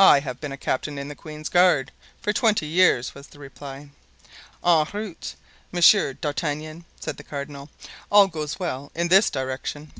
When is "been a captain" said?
0.40-0.98